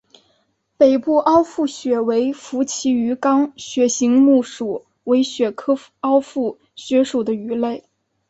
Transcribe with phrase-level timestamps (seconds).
[0.77, 7.83] 北部凹腹鳕为辐鳍鱼纲鳕形目鼠尾鳕科凹腹鳕属的鱼类。